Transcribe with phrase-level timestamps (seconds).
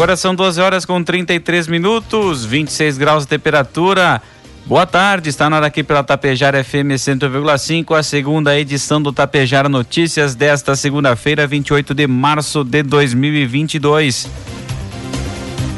[0.00, 4.22] Agora são 12 horas com 33 minutos, 26 graus de temperatura.
[4.64, 9.68] Boa tarde, está na hora aqui pela Tapejara FM 100,5, a segunda edição do Tapejara
[9.68, 14.26] Notícias desta segunda-feira, 28 de março de 2022.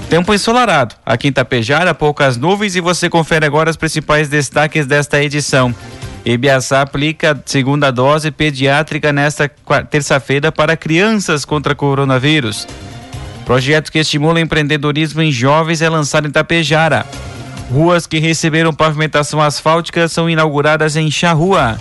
[0.09, 0.95] Tempo ensolarado.
[1.05, 5.75] Aqui em Tapejara, poucas nuvens e você confere agora os principais destaques desta edição.
[6.25, 9.51] Ibiaçá aplica segunda dose pediátrica nesta
[9.91, 12.69] terça-feira para crianças contra coronavírus.
[13.45, 17.05] Projeto que estimula o empreendedorismo em jovens é lançado em Tapejara.
[17.71, 21.79] Ruas que receberam pavimentação asfáltica são inauguradas em Charrua.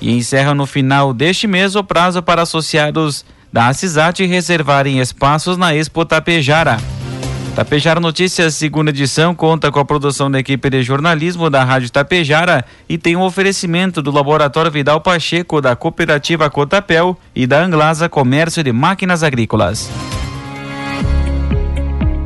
[0.00, 5.74] E encerra no final deste mês o prazo para associados da CISAT reservarem espaços na
[5.74, 6.78] Expo Tapejara.
[7.56, 12.64] Tapejara Notícias, segunda edição, conta com a produção da equipe de jornalismo da Rádio Tapejara
[12.88, 18.62] e tem um oferecimento do Laboratório Vidal Pacheco, da Cooperativa Cotapel e da Anglasa Comércio
[18.62, 19.90] de Máquinas Agrícolas.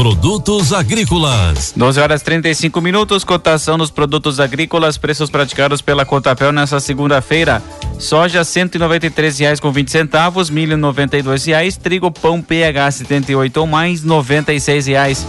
[0.00, 1.74] Produtos agrícolas.
[1.76, 7.62] 12 horas 35 minutos, cotação dos produtos agrícolas, preços praticados pela Cotapel nessa segunda-feira.
[7.98, 8.42] Soja
[8.86, 14.80] R$ reais com 20 centavos, milho R$ reais, trigo pão PH 78 ou mais R$
[14.86, 15.26] reais.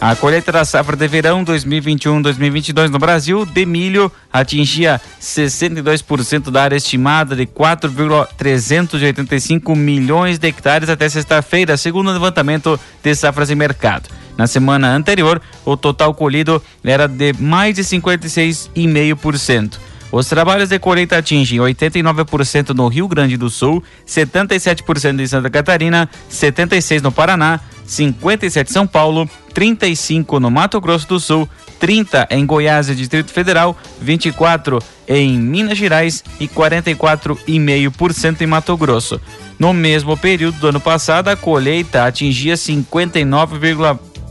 [0.00, 6.76] A colheita da safra de verão 2021-2022 no Brasil de milho atingia 62% da área
[6.76, 14.08] estimada de 4,385 milhões de hectares até sexta-feira, segundo o levantamento de safras em mercado.
[14.38, 19.89] Na semana anterior, o total colhido era de mais de 56,5%.
[20.12, 26.10] Os trabalhos de colheita atingem 89% no Rio Grande do Sul, 77% em Santa Catarina,
[26.30, 31.48] 76% no Paraná, 57 em São Paulo, 35 no Mato Grosso do Sul,
[31.78, 39.20] 30 em Goiás e Distrito Federal, 24 em Minas Gerais e 44,5% em Mato Grosso.
[39.58, 42.56] No mesmo período do ano passado, a colheita atingia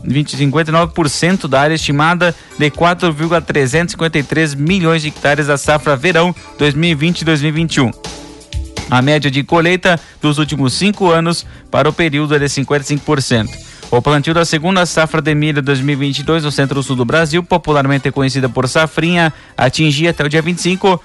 [0.06, 7.94] 59,59% da área estimada de 4,353 milhões de hectares da safra verão 2020-2021.
[8.90, 13.48] A média de colheita dos últimos cinco anos para o período é de 55%.
[13.90, 18.68] O plantio da segunda safra de milho 2022 no centro-sul do Brasil, popularmente conhecida por
[18.68, 21.00] safrinha, atingia até o dia 25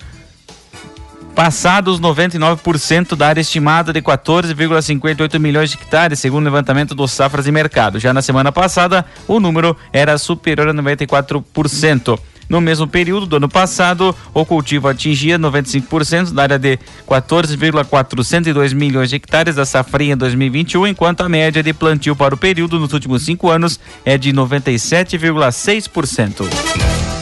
[1.35, 7.45] passados 99% da área estimada de 14,58 milhões de hectares, segundo o levantamento dos safras
[7.45, 7.99] e mercado.
[7.99, 12.17] Já na semana passada, o número era superior a 94%.
[12.47, 19.09] No mesmo período do ano passado, o cultivo atingia 95% da área de 14,402 milhões
[19.09, 23.25] de hectares da safrinha 2021, enquanto a média de plantio para o período nos últimos
[23.25, 27.14] cinco anos é de 97,6%.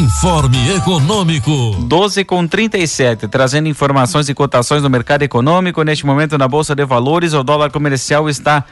[0.00, 1.76] Informe Econômico.
[1.82, 5.82] 12 com 37, trazendo informações e cotações do mercado econômico.
[5.82, 8.64] Neste momento, na Bolsa de Valores, o dólar comercial está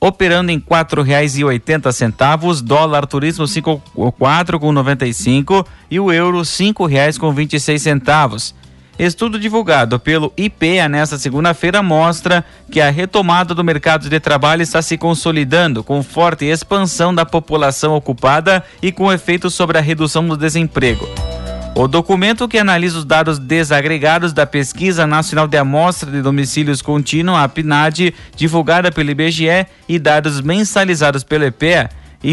[0.00, 3.82] operando em quatro reais e oitenta centavos, dólar turismo cinco
[4.18, 8.54] quatro com noventa e cinco e o euro cinco reais com vinte e seis centavos.
[9.00, 14.82] Estudo divulgado pelo IPEA nesta segunda-feira mostra que a retomada do mercado de trabalho está
[14.82, 20.36] se consolidando, com forte expansão da população ocupada e com efeito sobre a redução do
[20.36, 21.08] desemprego.
[21.74, 27.34] O documento que analisa os dados desagregados da Pesquisa Nacional de Amostra de Domicílios Contínuo,
[27.34, 31.88] a PNAD, divulgada pelo IBGE, e dados mensalizados pelo EPEA,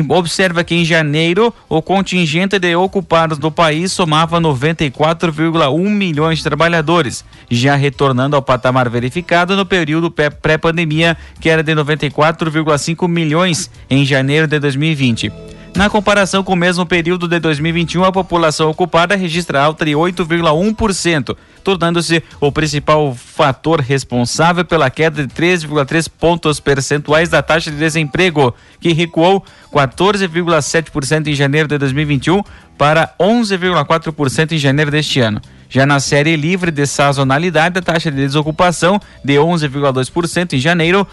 [0.09, 7.23] observa que em janeiro o contingente de ocupados do país somava 94,1 milhões de trabalhadores,
[7.49, 14.47] já retornando ao patamar verificado no período pré-pandemia, que era de 94,5 milhões em janeiro
[14.47, 15.31] de 2020.
[15.77, 21.37] Na comparação com o mesmo período de 2021, a população ocupada registra alta de 8,1%,
[21.67, 28.55] tornando-se o principal fator responsável pela queda de 3,3 pontos percentuais da taxa de desemprego,
[28.79, 29.43] que recuou
[29.73, 32.41] 14,7% em janeiro de 2021
[32.77, 35.41] para 11,4% em janeiro deste ano.
[35.69, 41.05] Já na série livre de sazonalidade, a taxa de desocupação de 11,2% em janeiro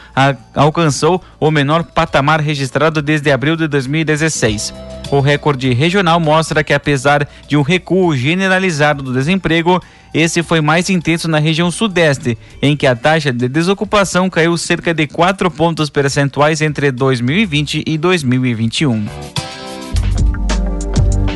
[0.55, 4.73] alcançou o menor patamar registrado desde abril de 2016.
[5.11, 9.83] O recorde regional mostra que, apesar de um recuo generalizado do desemprego,
[10.15, 14.95] esse foi mais intenso na região sudeste, em que a taxa de desocupação caiu cerca
[14.95, 19.07] de 4 pontos percentuais entre 2020 e 2021.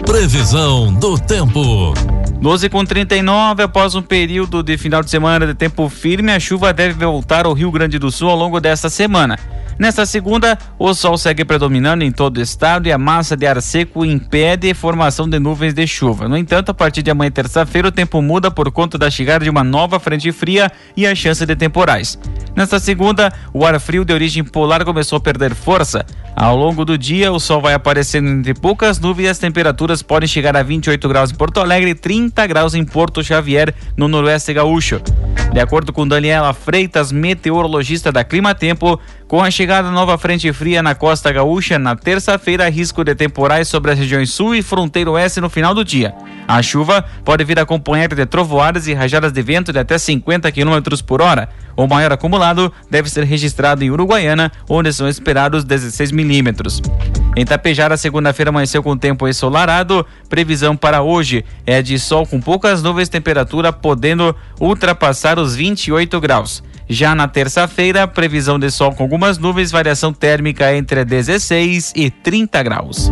[0.06, 1.92] Previsão do tempo.
[2.40, 6.72] 12 com 39, após um período de final de semana de tempo firme, a chuva
[6.72, 9.36] deve voltar ao Rio Grande do Sul ao longo desta semana.
[9.78, 13.62] Nesta segunda, o sol segue predominando em todo o estado e a massa de ar
[13.62, 16.28] seco impede a formação de nuvens de chuva.
[16.28, 19.50] No entanto, a partir de amanhã, terça-feira, o tempo muda por conta da chegada de
[19.50, 22.18] uma nova frente fria e a chance de temporais.
[22.56, 26.04] Nesta segunda, o ar frio de origem polar começou a perder força.
[26.34, 30.28] Ao longo do dia, o sol vai aparecendo entre poucas nuvens e as temperaturas podem
[30.28, 34.52] chegar a 28 graus em Porto Alegre e 30 graus em Porto Xavier, no noroeste
[34.52, 35.00] gaúcho.
[35.52, 40.50] De acordo com Daniela Freitas, meteorologista da Clima Tempo, com a chegada da nova frente
[40.54, 45.10] fria na costa gaúcha, na terça-feira, risco de temporais sobre as regiões sul e fronteira
[45.10, 46.14] oeste no final do dia.
[46.48, 50.80] A chuva pode vir acompanhada de trovoadas e rajadas de vento de até 50 km
[51.06, 51.50] por hora.
[51.76, 56.80] O maior acumulado deve ser registrado em Uruguaiana, onde são esperados 16 milímetros.
[57.36, 60.04] Em Tapejara, segunda-feira amanheceu com tempo ensolarado.
[60.28, 66.62] Previsão para hoje é de sol com poucas nuvens, temperatura podendo ultrapassar os 28 graus.
[66.88, 72.62] Já na terça-feira, previsão de sol com algumas nuvens, variação térmica entre 16 e 30
[72.62, 73.10] graus.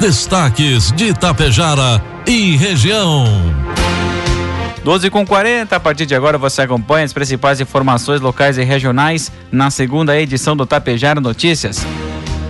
[0.00, 3.26] Destaques de Itapejara e região.
[4.82, 9.30] 12 com 40, a partir de agora você acompanha as principais informações locais e regionais
[9.52, 11.86] na segunda edição do Tapejara Notícias.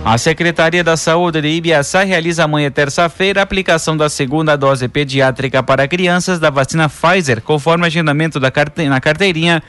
[0.05, 5.61] A Secretaria da Saúde de Ibiaçá realiza amanhã, terça-feira, a aplicação da segunda dose pediátrica
[5.61, 8.87] para crianças da vacina Pfizer, conforme agendamento da carte...
[8.87, 9.61] na carteirinha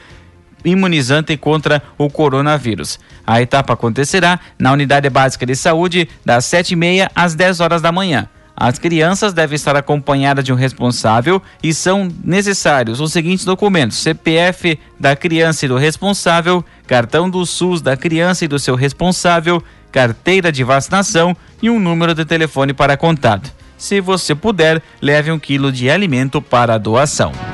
[0.63, 2.97] imunizante contra o coronavírus.
[3.27, 8.29] A etapa acontecerá na Unidade Básica de Saúde, das 7h30 às 10 horas da manhã.
[8.55, 14.79] As crianças devem estar acompanhadas de um responsável e são necessários os seguintes documentos: CPF
[14.99, 20.51] da criança e do responsável, cartão do SUS da criança e do seu responsável, carteira
[20.51, 23.51] de vacinação e um número de telefone para contato.
[23.77, 27.52] Se você puder, leve um quilo de alimento para a doação.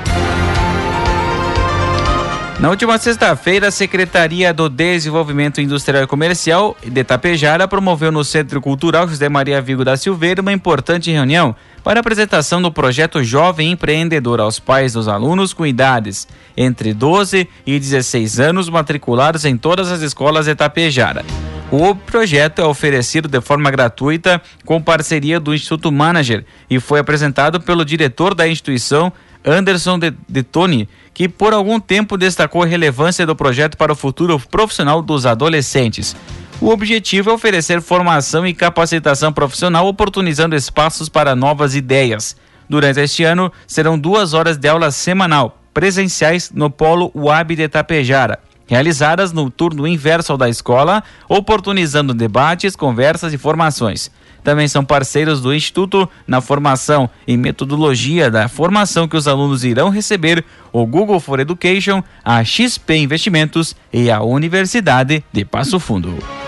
[2.59, 8.59] Na última sexta-feira, a Secretaria do Desenvolvimento Industrial e Comercial de Tapejara promoveu no Centro
[8.59, 13.71] Cultural José Maria Vigo da Silveira uma importante reunião para a apresentação do projeto Jovem
[13.71, 19.89] Empreendedor aos pais dos alunos com idades entre 12 e 16 anos matriculados em todas
[19.89, 21.23] as escolas de Tapejara.
[21.71, 27.61] O projeto é oferecido de forma gratuita com parceria do Instituto Manager e foi apresentado
[27.61, 29.13] pelo diretor da instituição,
[29.45, 33.95] Anderson de, de Toni, que por algum tempo destacou a relevância do projeto para o
[33.95, 36.15] futuro profissional dos adolescentes.
[36.61, 42.35] O objetivo é oferecer formação e capacitação profissional, oportunizando espaços para novas ideias.
[42.67, 48.39] Durante este ano, serão duas horas de aula semanal, presenciais no Polo UAB de Tapejara.
[48.69, 54.11] Realizadas no turno inverso ao da escola, oportunizando debates, conversas e formações.
[54.43, 59.89] Também são parceiros do Instituto na formação e metodologia da formação que os alunos irão
[59.89, 66.38] receber o Google for Education, a XP Investimentos e a Universidade de Passo Fundo.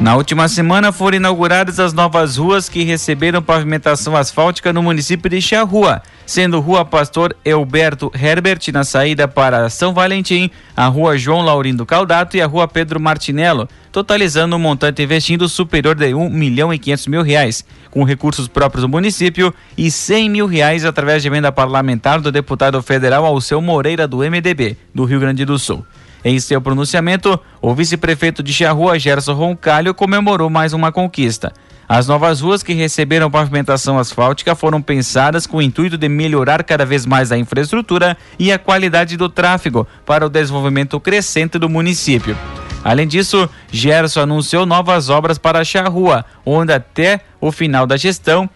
[0.00, 5.42] Na última semana foram inauguradas as novas ruas que receberam pavimentação asfáltica no município de
[5.42, 11.84] Charrua, sendo Rua Pastor Elberto Herbert na saída para São Valentim, a Rua João Laurindo
[11.84, 16.78] Caldato e a Rua Pedro Martinello, totalizando um montante investido superior de um milhão e
[16.78, 21.50] quinhentos mil reais, com recursos próprios do município e cem mil reais através de emenda
[21.50, 25.84] parlamentar do deputado federal Alceu Moreira do MDB, do Rio Grande do Sul.
[26.24, 31.52] Em seu pronunciamento, o vice-prefeito de Charrua, Gerson Roncalho, comemorou mais uma conquista.
[31.88, 36.84] As novas ruas que receberam pavimentação asfáltica foram pensadas com o intuito de melhorar cada
[36.84, 42.36] vez mais a infraestrutura e a qualidade do tráfego para o desenvolvimento crescente do município.
[42.84, 48.50] Além disso, Gerson anunciou novas obras para a Charrua, onde até o final da gestão,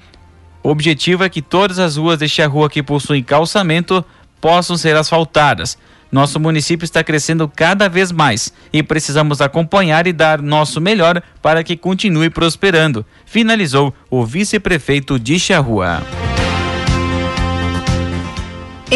[0.63, 4.05] o objetivo é que todas as ruas de Charrua que possuem calçamento
[4.41, 5.79] possam ser asfaltadas.
[6.13, 11.65] Nosso município está crescendo cada vez mais e precisamos acompanhar e dar nosso melhor para
[11.65, 16.22] que continue prosperando, finalizou o vice-prefeito de Charrua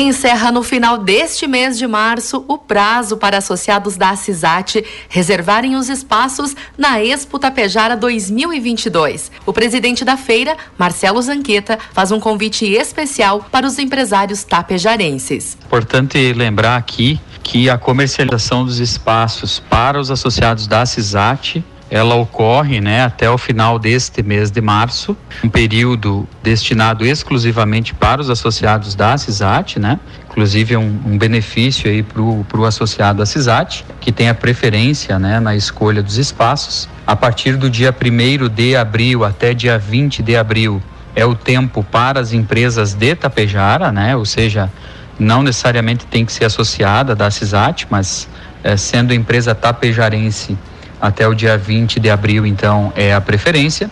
[0.00, 5.88] encerra no final deste mês de março o prazo para associados da CISAT reservarem os
[5.88, 9.32] espaços na Expo Tapejara 2022.
[9.46, 15.56] O presidente da feira, Marcelo Zanqueta, faz um convite especial para os empresários tapejarenses.
[15.64, 22.80] Importante lembrar aqui que a comercialização dos espaços para os associados da CISAT ela ocorre
[22.80, 28.94] né, até o final deste mês de março, um período destinado exclusivamente para os associados
[28.94, 30.00] da CISAT, né?
[30.28, 35.38] Inclusive um, um benefício aí para o associado da CISAT, que tem a preferência né,
[35.38, 36.88] na escolha dos espaços.
[37.06, 40.82] A partir do dia 1 de abril até dia 20 de abril
[41.14, 44.14] é o tempo para as empresas de Tapejara, né?
[44.16, 44.70] Ou seja,
[45.18, 48.28] não necessariamente tem que ser associada da CISAT, mas
[48.62, 50.58] é, sendo empresa tapejarense
[51.06, 53.90] até o dia 20 de abril, então, é a preferência.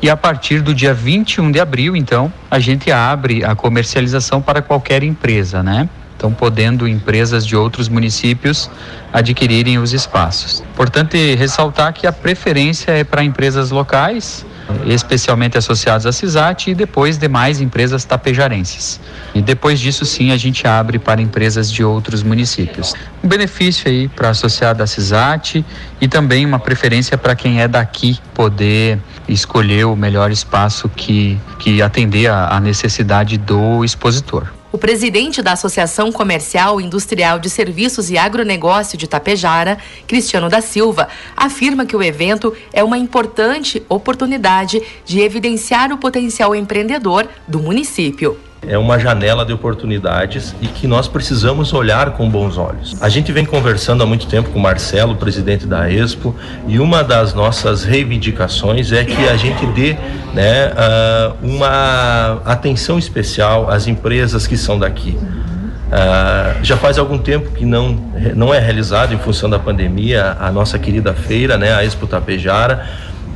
[0.00, 4.60] E a partir do dia 21 de abril, então, a gente abre a comercialização para
[4.60, 5.88] qualquer empresa, né?
[6.16, 8.70] Então, podendo empresas de outros municípios
[9.12, 10.62] adquirirem os espaços.
[10.72, 14.46] Importante ressaltar que a preferência é para empresas locais,
[14.86, 19.00] especialmente associados à CISAT e depois demais empresas tapejarenses.
[19.34, 22.94] E depois disso sim a gente abre para empresas de outros municípios.
[23.22, 25.64] Um benefício aí para associado à CISAT
[26.00, 31.80] e também uma preferência para quem é daqui poder escolher o melhor espaço que, que
[31.80, 34.46] atender a necessidade do expositor.
[34.74, 41.06] O presidente da Associação Comercial, Industrial de Serviços e Agronegócio de Tapejara, Cristiano da Silva,
[41.36, 48.36] afirma que o evento é uma importante oportunidade de evidenciar o potencial empreendedor do município
[48.68, 52.96] é uma janela de oportunidades e que nós precisamos olhar com bons olhos.
[53.00, 56.34] A gente vem conversando há muito tempo com o Marcelo, presidente da Expo,
[56.66, 59.96] e uma das nossas reivindicações é que a gente dê
[60.32, 65.16] né, uh, uma atenção especial às empresas que são daqui.
[65.16, 67.92] Uh, já faz algum tempo que não,
[68.34, 72.84] não é realizado em função da pandemia a nossa querida feira, né, a Expo Tapejara,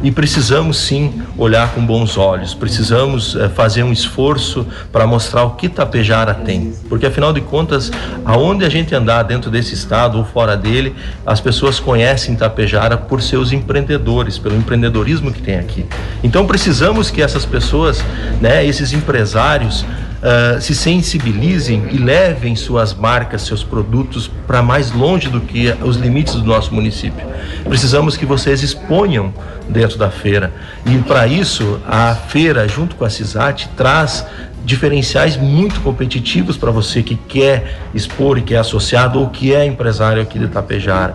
[0.03, 5.51] e precisamos sim olhar com bons olhos, precisamos é, fazer um esforço para mostrar o
[5.51, 7.91] que Tapejara tem, porque afinal de contas,
[8.25, 10.95] aonde a gente andar dentro desse estado ou fora dele,
[11.27, 15.85] as pessoas conhecem Tapejara por seus empreendedores, pelo empreendedorismo que tem aqui.
[16.23, 18.05] Então precisamos que essas pessoas,
[18.41, 19.85] né, esses empresários,
[20.19, 25.97] uh, se sensibilizem e levem suas marcas, seus produtos para mais longe do que os
[25.97, 27.27] limites do nosso município.
[27.65, 29.33] Precisamos que vocês exponham
[29.69, 30.53] dentro da feira.
[30.87, 34.27] E para isso, a feira, junto com a CISAT, traz
[34.65, 40.21] diferenciais muito competitivos para você que quer expor que é associado ou que é empresário
[40.21, 41.15] aqui de Tapejara.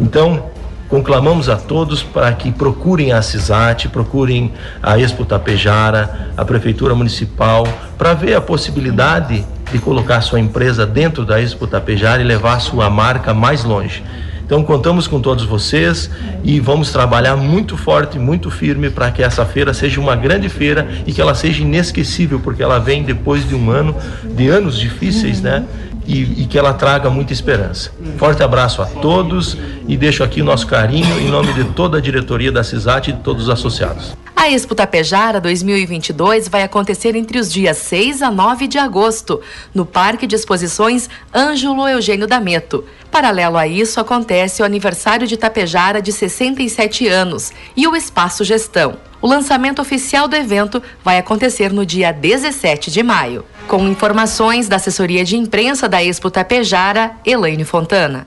[0.00, 0.50] Então,
[0.90, 7.66] conclamamos a todos para que procurem a CISAT, procurem a Expo Tapejara, a Prefeitura Municipal,
[7.96, 12.90] para ver a possibilidade de colocar sua empresa dentro da Expo Tapejara e levar sua
[12.90, 14.02] marca mais longe.
[14.44, 16.10] Então contamos com todos vocês
[16.42, 20.88] e vamos trabalhar muito forte, muito firme para que essa feira seja uma grande feira
[21.06, 23.94] e que ela seja inesquecível, porque ela vem depois de um ano,
[24.24, 25.64] de anos difíceis, né?
[26.12, 27.92] E, e, que ela traga muita esperança.
[28.18, 32.00] Forte abraço a todos e deixo aqui o nosso carinho em nome de toda a
[32.00, 34.16] diretoria da CISAT e de todos os associados.
[34.34, 39.40] A Expo Tapejara 2022 vai acontecer entre os dias 6 a 9 de agosto,
[39.74, 42.82] no Parque de Exposições Ângelo Eugênio Dameto.
[43.10, 48.96] Paralelo a isso, acontece o aniversário de Tapejara de 67 anos e o Espaço Gestão.
[49.20, 53.44] O lançamento oficial do evento vai acontecer no dia 17 de maio.
[53.70, 58.26] Com informações da assessoria de imprensa da Expo Tapejara, Elaine Fontana.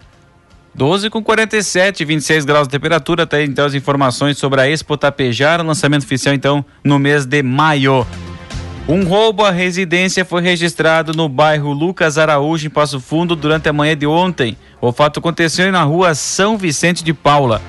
[0.73, 3.23] 12 com 47, 26 graus de temperatura.
[3.23, 8.07] Até então as informações sobre a Expo Tapejara, lançamento oficial então no mês de maio.
[8.87, 13.73] Um roubo à residência foi registrado no bairro Lucas Araújo, em Passo Fundo, durante a
[13.73, 14.55] manhã de ontem.
[14.79, 17.61] O fato aconteceu na rua São Vicente de Paula.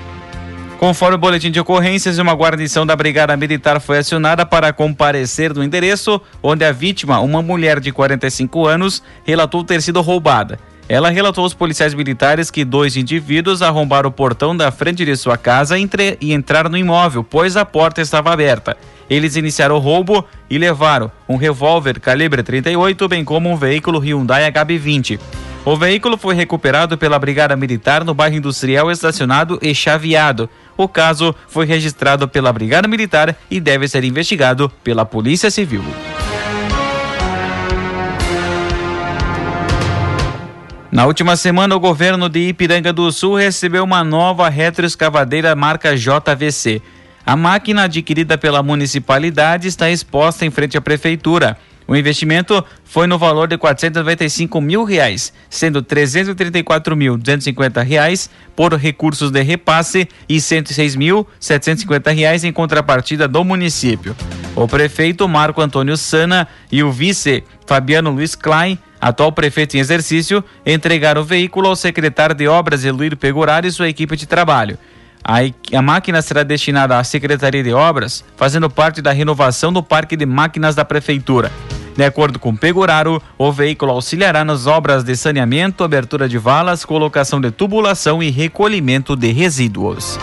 [0.78, 5.62] Conforme o boletim de ocorrências, uma guarnição da Brigada Militar foi acionada para comparecer no
[5.62, 10.58] endereço onde a vítima, uma mulher de 45 anos, relatou ter sido roubada.
[10.86, 15.38] Ela relatou aos policiais militares que dois indivíduos arrombaram o portão da frente de sua
[15.38, 18.76] casa e entraram no imóvel, pois a porta estava aberta.
[19.08, 24.50] Eles iniciaram o roubo e levaram um revólver calibre 38, bem como um veículo Hyundai
[24.50, 25.18] HB20.
[25.64, 30.50] O veículo foi recuperado pela Brigada Militar no bairro Industrial estacionado e chaveado.
[30.76, 35.84] O caso foi registrado pela Brigada Militar e deve ser investigado pela Polícia Civil.
[40.94, 46.80] Na última semana, o governo de Ipiranga do Sul recebeu uma nova retroescavadeira marca JVC.
[47.26, 51.58] A máquina adquirida pela municipalidade está exposta em frente à prefeitura.
[51.86, 58.72] O investimento foi no valor de 495 mil reais, sendo 334 mil 250 reais por
[58.74, 64.16] recursos de repasse e 106 mil 750 reais em contrapartida do município.
[64.56, 70.42] O prefeito Marco Antônio Sana e o vice Fabiano Luiz Klein atual prefeito em exercício,
[70.64, 74.78] entregar o veículo ao secretário de Obras Eluir Pegoraro e sua equipe de trabalho.
[75.24, 80.26] A, máquina será destinada à Secretaria de Obras, fazendo parte da renovação do parque de
[80.26, 81.50] máquinas da Prefeitura.
[81.96, 87.40] De acordo com Pegoraro, o veículo auxiliará nas obras de saneamento, abertura de valas, colocação
[87.40, 90.18] de tubulação e recolhimento de resíduos.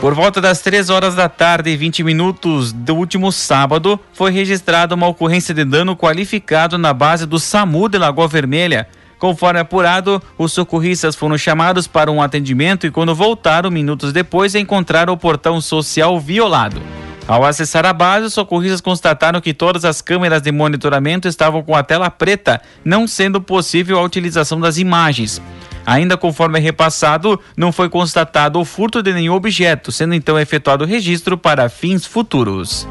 [0.00, 4.96] Por volta das 3 horas da tarde e 20 minutos do último sábado, foi registrada
[4.96, 8.88] uma ocorrência de dano qualificado na base do SAMU de Lagoa Vermelha.
[9.22, 15.12] Conforme apurado, os socorristas foram chamados para um atendimento e, quando voltaram minutos depois, encontraram
[15.12, 16.82] o portão social violado.
[17.28, 21.76] Ao acessar a base, os socorristas constataram que todas as câmeras de monitoramento estavam com
[21.76, 25.40] a tela preta, não sendo possível a utilização das imagens.
[25.86, 30.82] Ainda conforme é repassado, não foi constatado o furto de nenhum objeto, sendo então efetuado
[30.82, 32.88] o registro para fins futuros.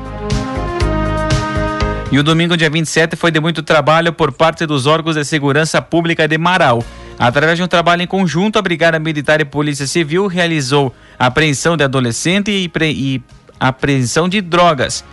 [2.12, 5.82] E o domingo, dia 27, foi de muito trabalho por parte dos órgãos de segurança
[5.82, 6.84] pública de Marau.
[7.17, 11.86] Através de um trabalho em conjunto, a Brigada Militar e Polícia Civil realizou apreensão de
[11.86, 13.21] adolescente e, e
[13.58, 15.06] apreensão de drogas.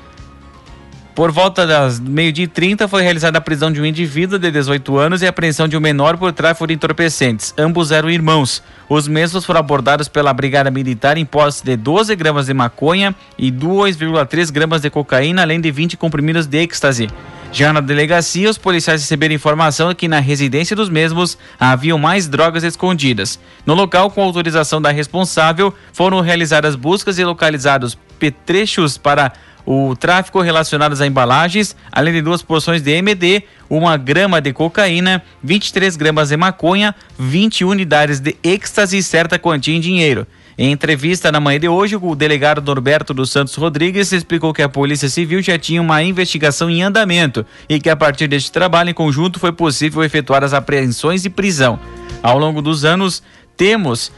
[1.18, 4.96] Por volta das meio-dia e 30 foi realizada a prisão de um indivíduo de 18
[4.98, 7.52] anos e a apreensão de um menor por tráfico de entorpecentes.
[7.59, 8.62] Ambos eram irmãos.
[8.88, 13.50] Os mesmos foram abordados pela Brigada Militar em posse de 12 gramas de maconha e
[13.50, 17.09] 2,3 gramas de cocaína, além de 20 comprimidos de êxtase.
[17.50, 22.62] Já na delegacia, os policiais receberam informação que na residência dos mesmos haviam mais drogas
[22.62, 23.40] escondidas.
[23.66, 29.33] No local, com autorização da responsável, foram realizadas buscas e localizados petrechos para
[29.70, 35.22] o tráfico relacionados a embalagens, além de duas porções de MD, uma grama de cocaína,
[35.42, 40.26] 23 gramas de maconha, 20 unidades de êxtase e certa quantia em dinheiro.
[40.57, 44.70] Em entrevista na manhã de hoje, o delegado Norberto dos Santos Rodrigues explicou que a
[44.70, 48.94] Polícia Civil já tinha uma investigação em andamento e que a partir deste trabalho em
[48.94, 51.78] conjunto foi possível efetuar as apreensões e prisão.
[52.22, 53.22] Ao longo dos anos,
[53.54, 54.11] temos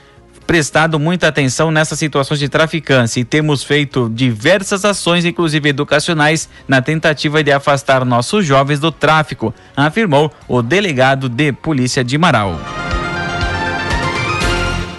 [0.46, 6.83] prestado muita atenção nessas situações de traficância e temos feito diversas ações, inclusive educacionais, na
[6.83, 12.59] tentativa de afastar nossos jovens do tráfico, afirmou o delegado de Polícia de Marau.